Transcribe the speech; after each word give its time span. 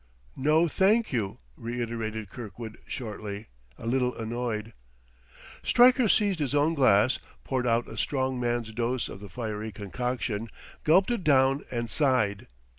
"No, 0.35 0.67
thank 0.67 1.13
you," 1.13 1.37
reiterated 1.55 2.31
Kirkwood 2.31 2.79
shortly, 2.87 3.49
a 3.77 3.85
little 3.85 4.15
annoyed. 4.17 4.73
Stryker 5.61 6.09
seized 6.09 6.39
his 6.39 6.55
own 6.55 6.73
glass, 6.73 7.19
poured 7.43 7.67
out 7.67 7.87
a 7.87 7.97
strong 7.97 8.39
man's 8.39 8.73
dose 8.73 9.07
of 9.09 9.19
the 9.19 9.29
fiery 9.29 9.71
concoction, 9.71 10.47
gulped 10.83 11.11
it 11.11 11.23
down, 11.23 11.63
and 11.69 11.91
sighed. 11.91 12.47